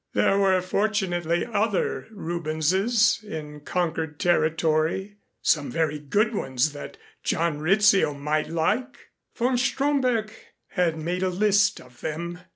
There 0.13 0.39
were 0.39 0.59
fortunately 0.63 1.45
other 1.45 2.07
Rubenses 2.09 3.23
in 3.23 3.59
conquered 3.59 4.19
territory 4.19 5.17
some 5.43 5.69
very 5.69 5.99
good 5.99 6.33
ones 6.33 6.73
that 6.73 6.97
John 7.23 7.59
Rizzio 7.59 8.15
might 8.15 8.49
like. 8.49 8.97
Von 9.35 9.59
Stromberg 9.59 10.31
had 10.69 10.97
made 10.97 11.21
a 11.21 11.29
list 11.29 11.79
of 11.79 12.01
them. 12.01 12.39